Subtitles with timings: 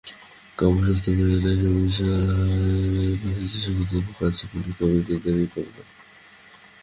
[0.57, 2.11] কাব্যশাস্ত্রে মেয়েরাই অভিসার
[2.27, 5.83] করে এসেছে, সংসারবিধিতে বাধা আছে বলেই কবিদের এই করুণা।